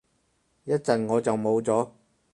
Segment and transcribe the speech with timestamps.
[0.63, 1.91] 一陣我就冇咗